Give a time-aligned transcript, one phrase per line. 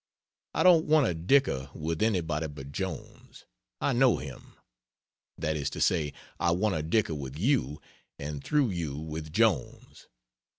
[0.55, 3.45] I don't want to dicker with anybody but Jones.
[3.79, 4.55] I know him;
[5.37, 7.79] that is to say, I want to dicker with you,
[8.17, 10.07] and through you with Jones.